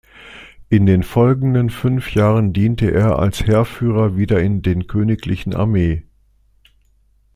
[0.69, 6.05] In den folgenden fünf Jahren diente er als Heerführer wieder in den königlichen Armee.